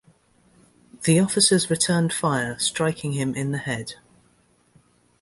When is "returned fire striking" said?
1.69-3.11